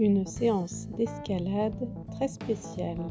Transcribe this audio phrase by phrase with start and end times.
[0.00, 3.10] Une séance d'escalade très spéciale.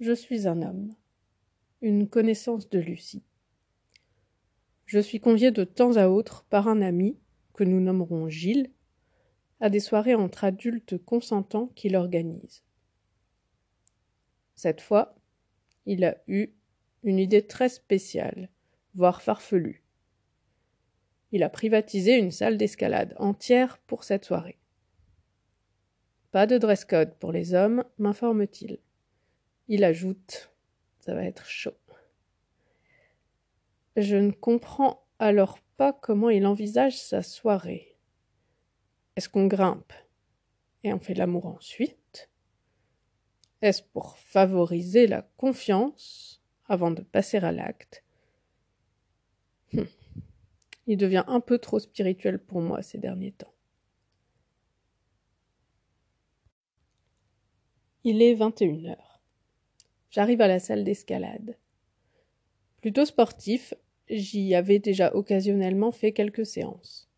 [0.00, 0.94] Je suis un homme,
[1.82, 3.22] une connaissance de Lucie.
[4.86, 7.18] Je suis convié de temps à autre par un ami,
[7.52, 8.70] que nous nommerons Gilles,
[9.60, 12.64] à des soirées entre adultes consentants qu'il organise.
[14.54, 15.16] Cette fois,
[15.84, 16.54] il a eu
[17.02, 18.48] une idée très spéciale,
[18.94, 19.82] voire farfelue.
[21.32, 24.58] Il a privatisé une salle d'escalade entière pour cette soirée.
[26.30, 28.78] Pas de dress code pour les hommes, m'informe-t-il.
[29.68, 30.50] Il ajoute
[30.98, 31.76] Ça va être chaud.
[33.96, 37.96] Je ne comprends alors pas comment il envisage sa soirée.
[39.16, 39.92] Est-ce qu'on grimpe
[40.84, 42.30] et on fait l'amour ensuite?
[43.60, 46.27] Est-ce pour favoriser la confiance?
[46.68, 48.04] Avant de passer à l'acte
[49.74, 49.86] hum.
[50.86, 53.52] Il devient un peu trop spirituel pour moi ces derniers temps.
[58.04, 59.20] Il est 21 heures.
[60.08, 61.58] J'arrive à la salle d'escalade.
[62.80, 63.74] Plutôt sportif,
[64.08, 67.10] j'y avais déjà occasionnellement fait quelques séances.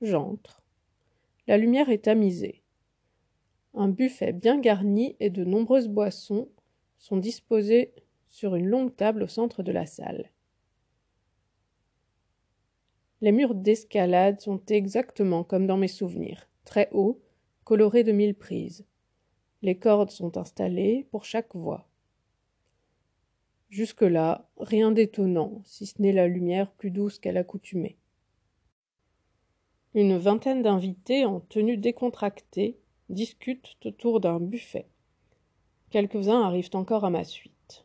[0.00, 0.62] J'entre.
[1.46, 2.62] La lumière est tamisée.
[3.74, 6.48] Un buffet bien garni et de nombreuses boissons
[6.98, 7.94] sont disposées
[8.28, 10.30] sur une longue table au centre de la salle.
[13.20, 17.20] Les murs d'escalade sont exactement comme dans mes souvenirs, très hauts,
[17.64, 18.86] colorés de mille prises.
[19.62, 21.88] Les cordes sont installées pour chaque voie.
[23.70, 27.98] Jusque-là, rien d'étonnant, si ce n'est la lumière plus douce qu'à l'accoutumée.
[29.94, 34.86] Une vingtaine d'invités en tenue décontractée discutent autour d'un buffet.
[35.90, 37.84] Quelques-uns arrivent encore à ma suite.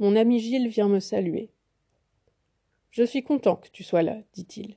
[0.00, 1.52] Mon ami Gilles vient me saluer.
[2.90, 4.76] Je suis content que tu sois là, dit-il.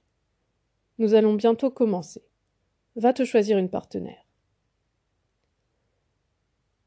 [1.00, 2.24] Nous allons bientôt commencer.
[2.96, 4.26] Va te choisir une partenaire.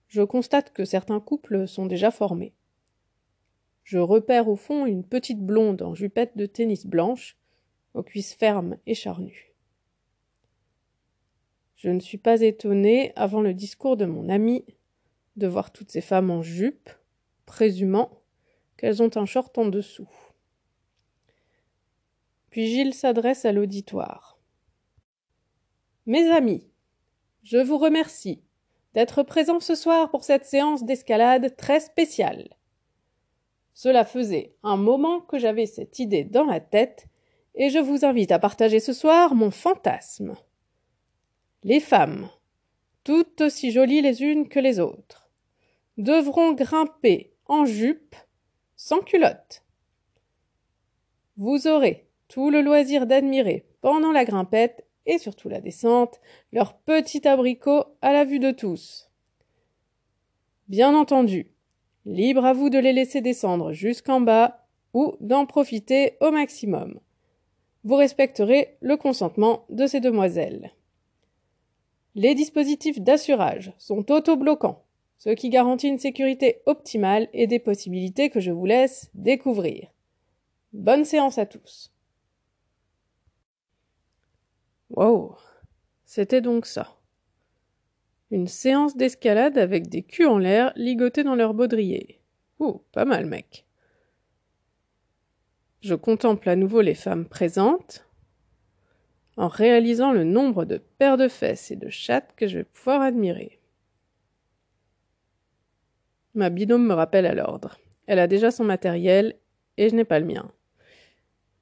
[0.06, 2.54] Je constate que certains couples sont déjà formés.
[3.82, 7.36] Je repère au fond une petite blonde en jupette de tennis blanche,
[7.94, 9.47] aux cuisses fermes et charnues.
[11.78, 14.64] Je ne suis pas étonné, avant le discours de mon ami,
[15.36, 16.90] de voir toutes ces femmes en jupe,
[17.46, 18.20] présumant
[18.76, 20.10] qu'elles ont un short en dessous.
[22.50, 24.40] Puis Gilles s'adresse à l'auditoire.
[26.06, 26.66] Mes amis,
[27.44, 28.42] je vous remercie
[28.94, 32.56] d'être présents ce soir pour cette séance d'escalade très spéciale.
[33.72, 37.06] Cela faisait un moment que j'avais cette idée dans la tête
[37.54, 40.34] et je vous invite à partager ce soir mon fantasme.
[41.64, 42.30] Les femmes,
[43.02, 45.28] toutes aussi jolies les unes que les autres,
[45.96, 48.14] devront grimper en jupe,
[48.76, 49.64] sans culotte.
[51.36, 56.20] Vous aurez tout le loisir d'admirer pendant la grimpette et surtout la descente,
[56.52, 59.10] leur petit abricot à la vue de tous.
[60.68, 61.50] Bien entendu,
[62.04, 67.00] libre à vous de les laisser descendre jusqu'en bas ou d'en profiter au maximum.
[67.82, 70.72] Vous respecterez le consentement de ces demoiselles.
[72.18, 74.84] Les dispositifs d'assurage sont autobloquants,
[75.18, 79.94] ce qui garantit une sécurité optimale et des possibilités que je vous laisse découvrir.
[80.72, 81.92] Bonne séance à tous.
[84.90, 85.36] Wow,
[86.06, 86.96] c'était donc ça.
[88.32, 92.20] Une séance d'escalade avec des culs en l'air ligotés dans leur baudrier.
[92.58, 93.64] Ouh, pas mal, mec.
[95.82, 98.07] Je contemple à nouveau les femmes présentes,
[99.38, 103.00] en réalisant le nombre de paires de fesses et de chattes que je vais pouvoir
[103.00, 103.60] admirer.
[106.34, 107.78] Ma binôme me rappelle à l'ordre.
[108.06, 109.36] Elle a déjà son matériel
[109.76, 110.50] et je n'ai pas le mien.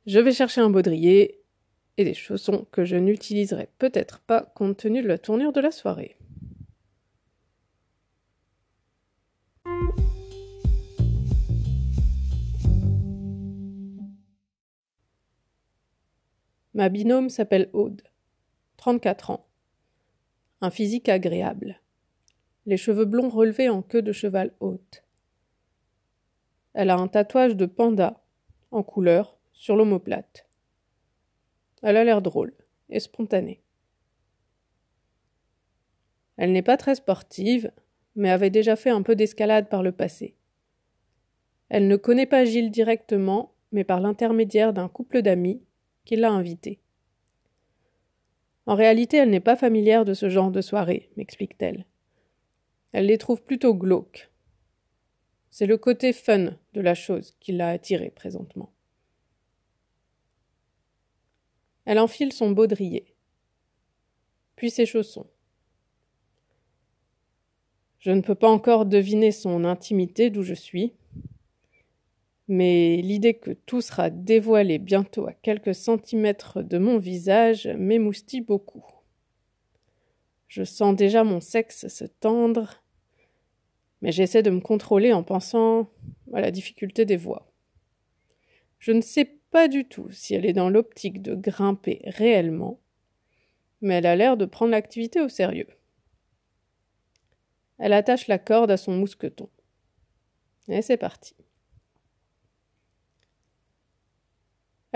[0.06, 1.42] Je vais chercher un baudrier
[1.99, 5.70] et des chaussons que je n'utiliserai peut-être pas compte tenu de la tournure de la
[5.70, 6.15] soirée.
[16.76, 18.02] Ma binôme s'appelle Aude,
[18.76, 19.46] 34 ans.
[20.61, 21.81] Un physique agréable.
[22.67, 25.02] Les cheveux blonds relevés en queue de cheval haute.
[26.75, 28.23] Elle a un tatouage de panda,
[28.73, 30.46] en couleur, sur l'omoplate.
[31.81, 32.52] Elle a l'air drôle
[32.90, 33.62] et spontanée.
[36.37, 37.73] Elle n'est pas très sportive,
[38.17, 40.37] mais avait déjà fait un peu d'escalade par le passé.
[41.70, 45.62] Elle ne connaît pas Gilles directement, mais par l'intermédiaire d'un couple d'amis
[46.06, 46.81] qui l'a invitée.
[48.64, 51.85] En réalité, elle n'est pas familière de ce genre de soirée, m'explique-t-elle.
[52.93, 54.31] Elle les trouve plutôt glauques.
[55.50, 58.73] C'est le côté fun de la chose qui l'a attirée présentement.
[61.85, 63.14] Elle enfile son baudrier,
[64.56, 65.26] puis ses chaussons.
[68.00, 70.94] Je ne peux pas encore deviner son intimité d'où je suis,
[72.48, 78.84] mais l'idée que tout sera dévoilé bientôt à quelques centimètres de mon visage m'émoustille beaucoup.
[80.48, 82.82] Je sens déjà mon sexe se tendre,
[84.00, 85.90] mais j'essaie de me contrôler en pensant
[86.32, 87.50] à la difficulté des voies.
[88.78, 92.81] Je ne sais pas du tout si elle est dans l'optique de grimper réellement,
[93.81, 95.69] mais elle a l'air de prendre l'activité au sérieux.
[97.78, 99.49] Elle attache la corde à son mousqueton.
[100.69, 101.34] Et c'est parti.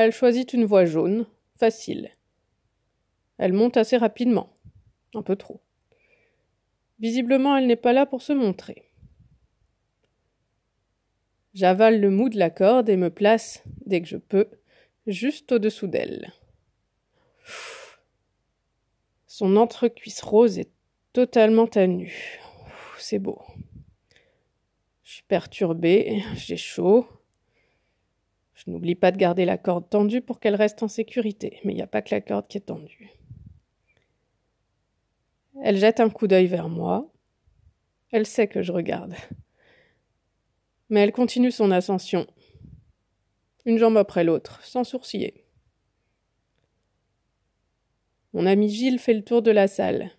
[0.03, 1.27] Elle choisit une voie jaune,
[1.59, 2.13] facile.
[3.37, 4.57] Elle monte assez rapidement,
[5.13, 5.61] un peu trop.
[7.01, 8.91] Visiblement, elle n'est pas là pour se montrer.
[11.53, 14.49] J'avale le mou de la corde et me place, dès que je peux,
[15.07, 16.33] juste au-dessous d'elle.
[19.27, 20.73] Son entrecuisse rose est
[21.13, 22.41] totalement à nu.
[22.97, 23.43] C'est beau.
[25.03, 27.07] Je suis perturbée, j'ai chaud,
[28.61, 31.77] je n'oublie pas de garder la corde tendue pour qu'elle reste en sécurité, mais il
[31.77, 33.11] n'y a pas que la corde qui est tendue.
[35.63, 37.11] Elle jette un coup d'œil vers moi.
[38.13, 39.15] Elle sait que je regarde.
[40.91, 42.27] Mais elle continue son ascension,
[43.65, 45.47] une jambe après l'autre, sans sourciller.
[48.35, 50.11] Mon ami Gilles fait le tour de la salle.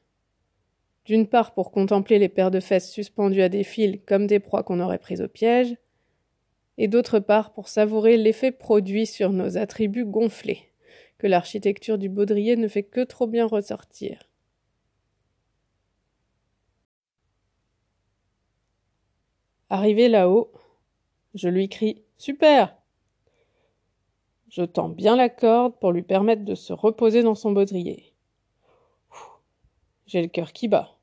[1.05, 4.63] D'une part pour contempler les paires de fesses suspendues à des fils comme des proies
[4.63, 5.75] qu'on aurait prises au piège,
[6.81, 10.71] et d'autre part pour savourer l'effet produit sur nos attributs gonflés,
[11.19, 14.27] que l'architecture du baudrier ne fait que trop bien ressortir.
[19.69, 20.51] Arrivé là-haut,
[21.35, 22.75] je lui crie Super
[24.49, 28.11] Je tends bien la corde pour lui permettre de se reposer dans son baudrier.
[30.07, 30.97] J'ai le cœur qui bat.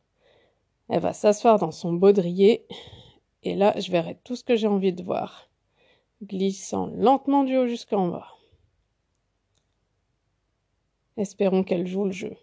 [0.88, 2.66] Elle va s'asseoir dans son baudrier,
[3.44, 5.47] et là je verrai tout ce que j'ai envie de voir
[6.22, 8.28] glissant lentement du haut jusqu'en bas.
[11.16, 12.36] Espérons qu'elle joue le jeu.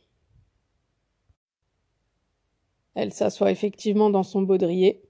[2.94, 5.02] Elle s'assoit effectivement dans son baudrier,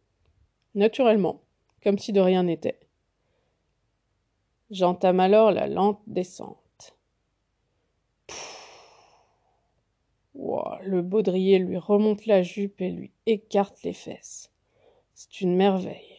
[0.73, 1.41] naturellement,
[1.83, 2.79] comme si de rien n'était.
[4.71, 6.65] J'entame alors la lente descente.
[10.85, 14.51] le baudrier lui remonte la jupe et lui écarte les fesses.
[15.13, 16.14] C'est une merveille.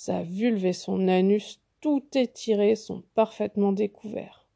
[0.00, 4.46] Sa vulve et son anus tout étirés sont parfaitement découverts.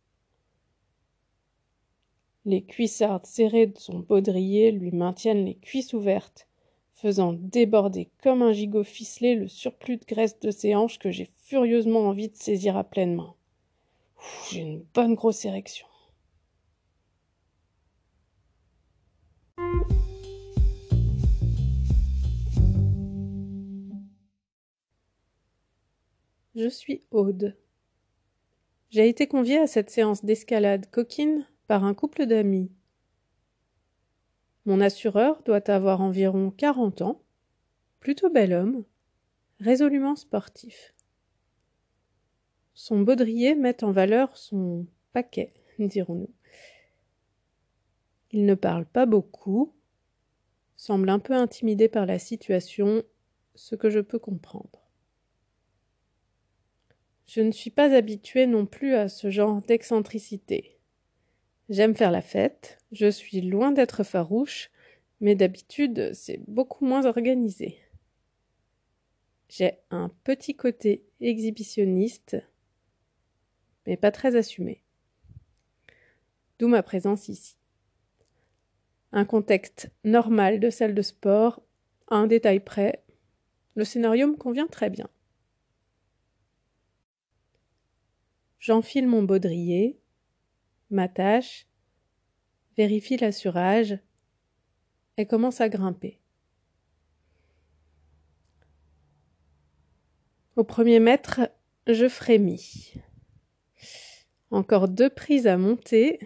[2.44, 6.46] Les cuissardes serrées de son baudrier lui maintiennent les cuisses ouvertes,
[6.92, 11.28] faisant déborder comme un gigot ficelé le surplus de graisse de ses hanches que j'ai
[11.38, 13.34] furieusement envie de saisir à pleine main.
[14.48, 15.88] J'ai une bonne grosse érection.
[26.54, 27.56] Je suis Aude.
[28.90, 32.70] J'ai été conviée à cette séance d'escalade coquine par un couple d'amis.
[34.66, 37.22] Mon assureur doit avoir environ quarante ans,
[38.00, 38.84] plutôt bel homme,
[39.60, 40.92] résolument sportif.
[42.74, 46.34] Son baudrier met en valeur son paquet, dirons-nous.
[48.30, 49.72] Il ne parle pas beaucoup,
[50.76, 53.02] semble un peu intimidé par la situation,
[53.54, 54.82] ce que je peux comprendre.
[57.34, 60.76] Je ne suis pas habituée non plus à ce genre d'excentricité.
[61.70, 64.70] J'aime faire la fête, je suis loin d'être farouche,
[65.20, 67.78] mais d'habitude c'est beaucoup moins organisé.
[69.48, 72.36] J'ai un petit côté exhibitionniste,
[73.86, 74.82] mais pas très assumé.
[76.58, 77.56] D'où ma présence ici.
[79.10, 81.62] Un contexte normal de salle de sport,
[82.08, 83.02] à un détail près,
[83.74, 85.08] le scénario me convient très bien.
[88.62, 89.98] J'enfile mon baudrier,
[90.88, 91.66] m'attache,
[92.76, 93.98] vérifie l'assurage
[95.16, 96.20] et commence à grimper.
[100.54, 101.40] Au premier mètre,
[101.88, 102.94] je frémis.
[104.52, 106.20] Encore deux prises à monter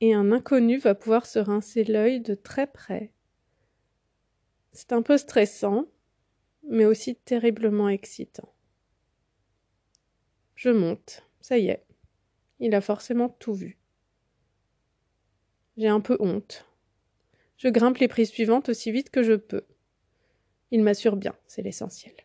[0.00, 3.12] et un inconnu va pouvoir se rincer l'œil de très près.
[4.72, 5.84] C'est un peu stressant,
[6.70, 8.54] mais aussi terriblement excitant.
[10.54, 11.22] Je monte.
[11.46, 11.86] Ça y est,
[12.58, 13.78] il a forcément tout vu.
[15.76, 16.66] J'ai un peu honte.
[17.56, 19.64] Je grimpe les prises suivantes aussi vite que je peux.
[20.72, 22.16] Il m'assure bien, c'est l'essentiel.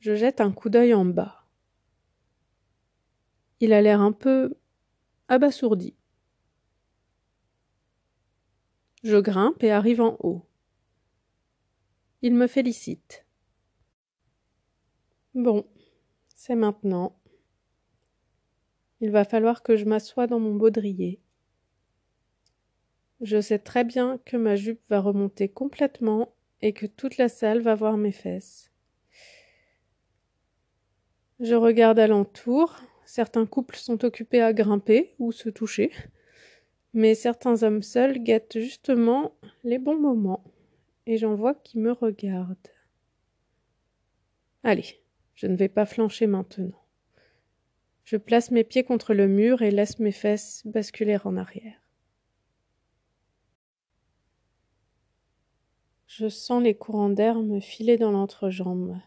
[0.00, 1.46] je jette un coup d'œil en bas.
[3.60, 4.56] Il a l'air un peu
[5.28, 5.94] abasourdi.
[9.04, 10.44] Je grimpe et arrive en haut.
[12.22, 13.24] Il me félicite.
[15.32, 15.64] Bon,
[16.46, 17.18] c'est maintenant.
[19.00, 21.20] Il va falloir que je m'assoie dans mon baudrier.
[23.20, 27.62] Je sais très bien que ma jupe va remonter complètement et que toute la salle
[27.62, 28.70] va voir mes fesses.
[31.40, 32.76] Je regarde alentour.
[33.04, 35.90] Certains couples sont occupés à grimper ou se toucher,
[36.94, 39.34] mais certains hommes seuls guettent justement
[39.64, 40.44] les bons moments,
[41.06, 42.72] et j'en vois qui me regardent.
[44.62, 45.00] Allez,
[45.36, 46.72] je ne vais pas flancher maintenant.
[48.04, 51.80] Je place mes pieds contre le mur et laisse mes fesses basculer en arrière.
[56.06, 58.98] Je sens les courants d'air me filer dans l'entrejambe.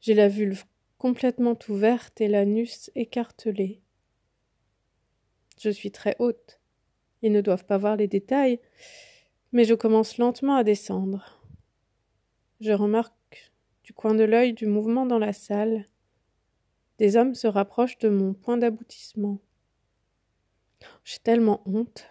[0.00, 0.64] J'ai la vulve
[0.98, 3.80] complètement ouverte et l'anus écartelé.
[5.60, 6.60] Je suis très haute.
[7.22, 8.58] Ils ne doivent pas voir les détails,
[9.52, 11.40] mais je commence lentement à descendre.
[12.60, 13.15] Je remarque
[13.86, 15.88] du coin de l'œil du mouvement dans la salle.
[16.98, 19.40] Des hommes se rapprochent de mon point d'aboutissement.
[21.04, 22.06] J'ai tellement honte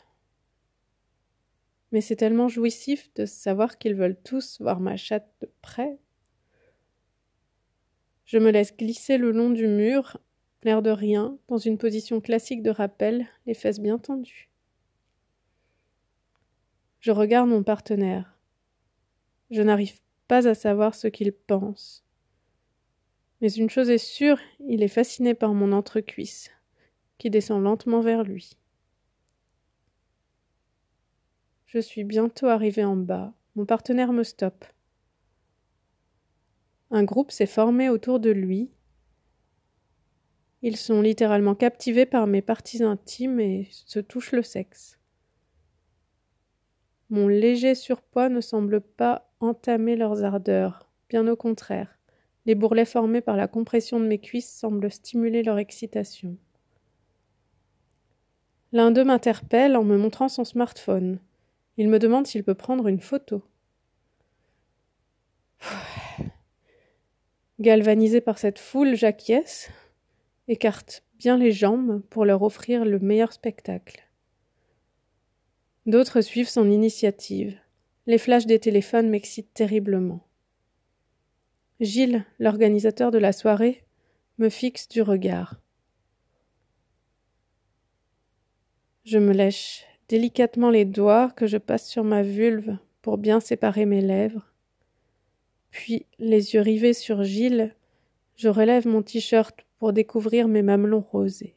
[1.96, 5.98] mais c'est tellement jouissif de savoir qu'ils veulent tous voir ma chatte de près.
[8.25, 10.17] Je me laisse glisser le long du mur,
[10.63, 14.50] l'air de rien, dans une position classique de rappel, les fesses bien tendues.
[17.00, 18.38] Je regarde mon partenaire.
[19.50, 22.05] Je n'arrive pas à savoir ce qu'il pense.
[23.41, 26.51] Mais une chose est sûre, il est fasciné par mon entrecuisse,
[27.17, 28.58] qui descend lentement vers lui.
[31.65, 33.34] Je suis bientôt arrivé en bas.
[33.55, 34.65] Mon partenaire me stoppe.
[36.91, 38.72] Un groupe s'est formé autour de lui.
[40.62, 44.98] Ils sont littéralement captivés par mes parties intimes et se touchent le sexe.
[47.10, 51.98] Mon léger surpoids ne semble pas entamer leurs ardeurs, bien au contraire.
[52.46, 56.38] Les bourrelets formés par la compression de mes cuisses semblent stimuler leur excitation.
[58.72, 61.20] L'un d'eux m'interpelle en me montrant son smartphone.
[61.78, 63.42] Il me demande s'il peut prendre une photo.
[67.60, 69.70] Galvanisé par cette foule, j'acquiesce,
[70.48, 74.06] écarte bien les jambes pour leur offrir le meilleur spectacle.
[75.86, 77.58] D'autres suivent son initiative.
[78.08, 80.28] Les flashs des téléphones m'excitent terriblement.
[81.80, 83.84] Gilles, l'organisateur de la soirée,
[84.38, 85.60] me fixe du regard.
[89.06, 93.88] Je me lèche délicatement les doigts que je passe sur ma vulve pour bien séparer
[93.88, 94.54] mes lèvres.
[95.72, 97.76] Puis, les yeux rivés sur Gilles,
[98.36, 101.56] je relève mon t-shirt pour découvrir mes mamelons rosés.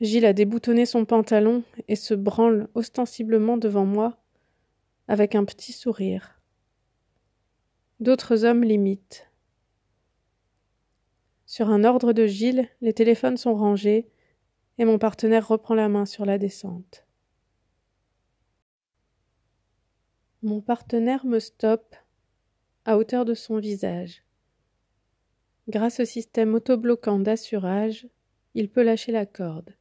[0.00, 4.21] Gilles a déboutonné son pantalon et se branle ostensiblement devant moi
[5.08, 6.40] avec un petit sourire.
[8.00, 9.30] D'autres hommes l'imitent.
[11.46, 14.10] Sur un ordre de Gilles, les téléphones sont rangés
[14.78, 17.06] et mon partenaire reprend la main sur la descente.
[20.42, 21.94] Mon partenaire me stoppe
[22.84, 24.24] à hauteur de son visage.
[25.68, 28.08] Grâce au système autobloquant d'assurage,
[28.54, 29.76] il peut lâcher la corde.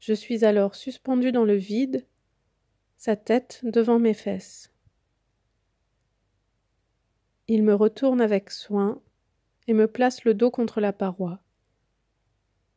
[0.00, 2.06] Je suis alors suspendu dans le vide,
[2.98, 4.72] sa tête devant mes fesses.
[7.46, 9.00] Il me retourne avec soin
[9.68, 11.40] et me place le dos contre la paroi.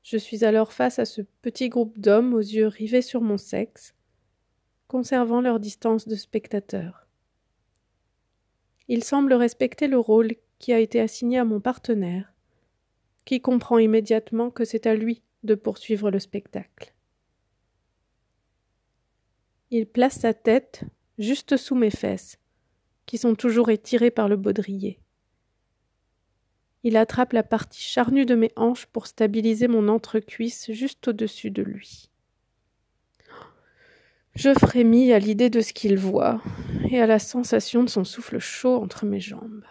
[0.03, 3.95] Je suis alors face à ce petit groupe d'hommes aux yeux rivés sur mon sexe,
[4.87, 7.07] conservant leur distance de spectateur.
[8.87, 12.31] Ils semblent respecter le rôle qui a été assigné à mon partenaire,
[13.25, 16.93] qui comprend immédiatement que c'est à lui de poursuivre le spectacle.
[19.73, 20.83] Il place sa tête
[21.17, 22.37] juste sous mes fesses,
[23.05, 24.99] qui sont toujours étirées par le baudrier.
[26.83, 31.63] Il attrape la partie charnue de mes hanches pour stabiliser mon entrecuisse juste au-dessus de
[31.63, 32.09] lui.
[34.35, 36.41] Je frémis à l'idée de ce qu'il voit
[36.89, 39.63] et à la sensation de son souffle chaud entre mes jambes.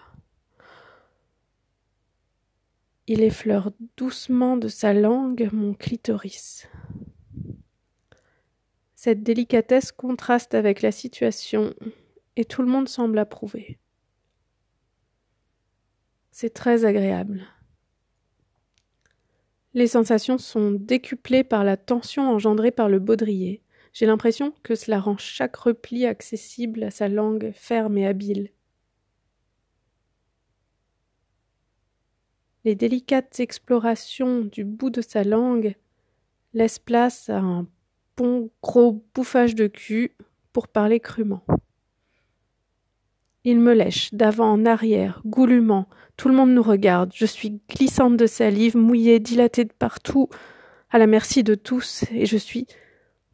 [3.07, 6.69] Il effleure doucement de sa langue mon clitoris.
[9.02, 11.73] Cette délicatesse contraste avec la situation,
[12.37, 13.78] et tout le monde semble approuver.
[16.33, 17.47] C'est très agréable.
[19.73, 23.62] Les sensations sont décuplées par la tension engendrée par le baudrier.
[23.95, 28.50] J'ai l'impression que cela rend chaque repli accessible à sa langue ferme et habile.
[32.66, 35.75] Les délicates explorations du bout de sa langue
[36.52, 37.66] laissent place à un
[38.16, 40.16] bon gros bouffage de cul
[40.52, 41.44] pour parler crûment.
[43.44, 45.88] Il me lèche d'avant en arrière, goulûment.
[46.16, 47.12] Tout le monde nous regarde.
[47.14, 50.28] Je suis glissante de salive, mouillée, dilatée de partout,
[50.90, 52.66] à la merci de tous, et je suis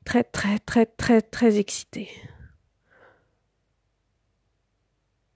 [0.04, 2.08] très, très, très, très, très excitée.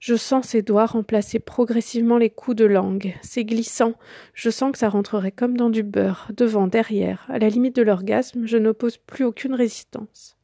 [0.01, 3.15] Je sens ses doigts remplacer progressivement les coups de langue.
[3.21, 3.93] C'est glissant.
[4.33, 7.23] Je sens que ça rentrerait comme dans du beurre, devant, derrière.
[7.29, 10.37] À la limite de l'orgasme, je n'oppose plus aucune résistance.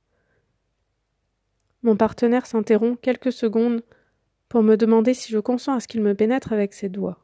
[1.81, 3.81] Mon partenaire s'interrompt quelques secondes
[4.47, 7.17] pour me demander si je consens à ce qu'il me pénètre avec ses doigts.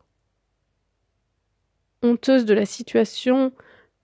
[2.01, 3.53] Honteuse de la situation,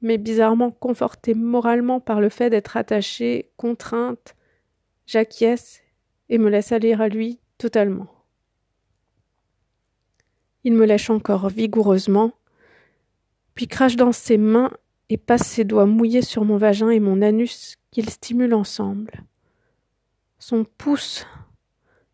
[0.03, 4.35] mais bizarrement confortée moralement par le fait d'être attachée, contrainte,
[5.07, 5.81] j'acquiesce
[6.29, 8.18] et me laisse aller à lui totalement.
[10.63, 12.33] Il me lèche encore vigoureusement,
[13.55, 14.71] puis crache dans ses mains
[15.09, 19.23] et passe ses doigts mouillés sur mon vagin et mon anus qu'il stimule ensemble.
[20.37, 21.25] Son pouce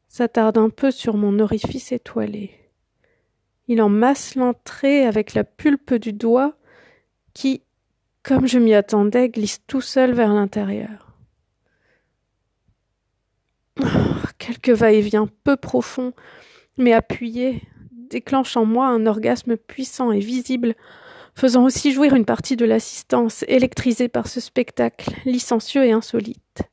[0.08, 2.52] s'attarde un peu sur mon orifice étoilé.
[3.68, 6.56] Il en masse l'entrée avec la pulpe du doigt
[7.34, 7.64] qui,
[8.24, 11.12] comme je m'y attendais, glisse tout seul vers l'intérieur.
[13.82, 13.86] Oh,
[14.38, 16.14] quelques va-et-vient peu profonds,
[16.78, 17.62] mais appuyés,
[18.10, 20.76] déclenche en moi un orgasme puissant et visible,
[21.36, 26.64] faisant aussi jouir une partie de l'assistance électrisée par ce spectacle licencieux et insolite.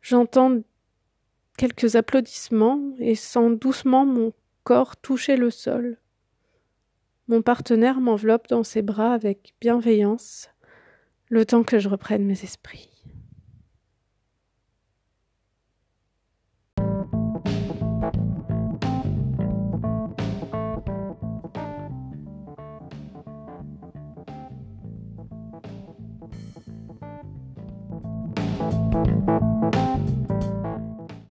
[0.00, 0.62] J'entends
[1.56, 4.32] quelques applaudissements et sens doucement mon
[4.64, 5.98] corps toucher le sol.
[7.28, 10.48] Mon partenaire m'enveloppe dans ses bras avec bienveillance,
[11.30, 12.89] le temps que je reprenne mes esprits.